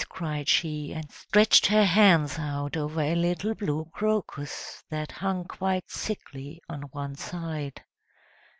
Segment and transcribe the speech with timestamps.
[0.09, 5.91] cried she, and stretched her hands out over a little blue crocus, that hung quite
[5.91, 7.79] sickly on one side.